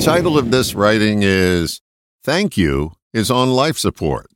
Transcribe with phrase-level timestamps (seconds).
[0.00, 1.80] title of this writing is
[2.22, 4.26] Thank You is on life support.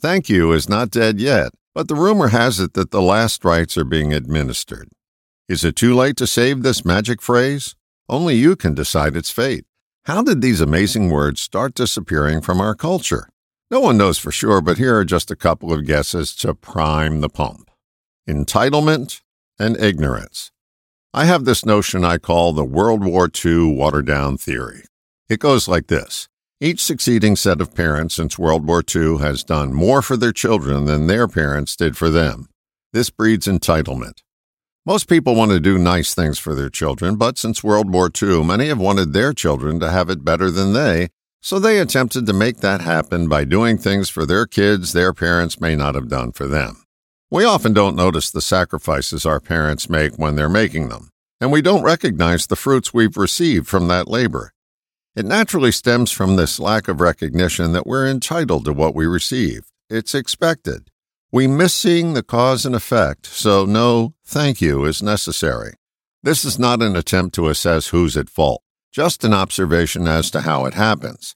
[0.00, 3.76] Thank You is not dead yet, but the rumor has it that the last rites
[3.76, 4.88] are being administered.
[5.48, 7.74] Is it too late to save this magic phrase?
[8.08, 9.64] Only you can decide its fate.
[10.06, 13.28] How did these amazing words start disappearing from our culture?
[13.70, 17.20] No one knows for sure, but here are just a couple of guesses to prime
[17.20, 17.70] the pump
[18.28, 19.20] entitlement
[19.58, 20.52] and ignorance.
[21.12, 24.84] I have this notion I call the World War II watered down theory.
[25.32, 26.28] It goes like this
[26.60, 30.84] Each succeeding set of parents since World War II has done more for their children
[30.84, 32.50] than their parents did for them.
[32.92, 34.20] This breeds entitlement.
[34.84, 38.44] Most people want to do nice things for their children, but since World War II,
[38.44, 41.08] many have wanted their children to have it better than they,
[41.40, 45.62] so they attempted to make that happen by doing things for their kids their parents
[45.62, 46.84] may not have done for them.
[47.30, 51.08] We often don't notice the sacrifices our parents make when they're making them,
[51.40, 54.52] and we don't recognize the fruits we've received from that labor.
[55.14, 59.70] It naturally stems from this lack of recognition that we're entitled to what we receive.
[59.90, 60.88] It's expected.
[61.30, 65.74] We miss seeing the cause and effect, so no thank you is necessary.
[66.22, 70.42] This is not an attempt to assess who's at fault, just an observation as to
[70.42, 71.34] how it happens.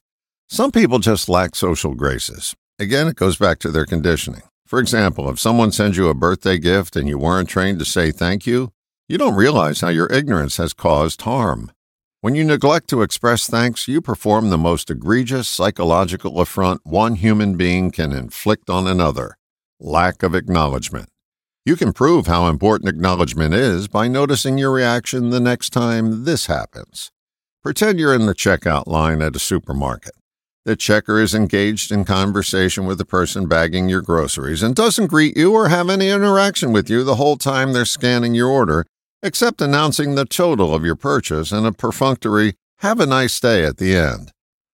[0.49, 2.55] Some people just lack social graces.
[2.79, 4.41] Again, it goes back to their conditioning.
[4.65, 8.11] For example, if someone sends you a birthday gift and you weren't trained to say
[8.11, 8.71] thank you,
[9.07, 11.71] you don't realize how your ignorance has caused harm.
[12.27, 17.55] When you neglect to express thanks, you perform the most egregious psychological affront one human
[17.55, 19.37] being can inflict on another
[19.79, 21.07] lack of acknowledgement.
[21.63, 26.47] You can prove how important acknowledgement is by noticing your reaction the next time this
[26.47, 27.13] happens.
[27.63, 30.11] Pretend you're in the checkout line at a supermarket.
[30.65, 35.37] The checker is engaged in conversation with the person bagging your groceries and doesn't greet
[35.37, 38.85] you or have any interaction with you the whole time they're scanning your order,
[39.23, 43.77] except announcing the total of your purchase and a perfunctory, have a nice day at
[43.77, 44.31] the end.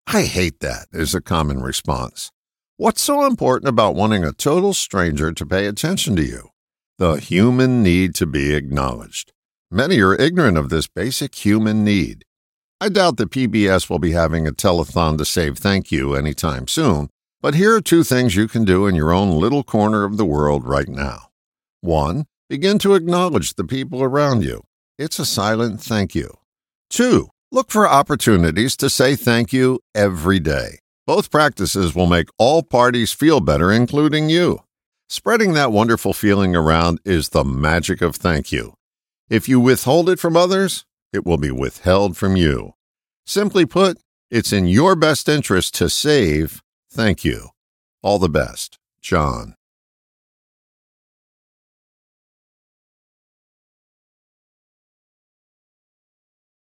[0.06, 2.30] I hate that, is a common response.
[2.76, 6.50] What's so important about wanting a total stranger to pay attention to you?
[6.98, 9.32] The human need to be acknowledged.
[9.70, 12.24] Many are ignorant of this basic human need.
[12.80, 17.10] I doubt that PBS will be having a telethon to save thank you anytime soon,
[17.40, 20.24] but here are two things you can do in your own little corner of the
[20.24, 21.30] world right now.
[21.80, 24.64] One, begin to acknowledge the people around you.
[24.98, 26.38] It's a silent thank you.
[26.90, 30.78] Two, look for opportunities to say thank you every day.
[31.06, 34.60] Both practices will make all parties feel better, including you.
[35.08, 38.74] Spreading that wonderful feeling around is the magic of thank you.
[39.30, 42.74] If you withhold it from others, it will be withheld from you.
[43.26, 43.98] Simply put,
[44.30, 46.62] it's in your best interest to save.
[46.90, 47.48] Thank you.
[48.02, 49.54] All the best, John.